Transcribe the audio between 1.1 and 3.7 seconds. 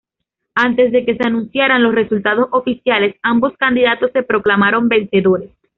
se anunciaran los resultados oficiales, ambos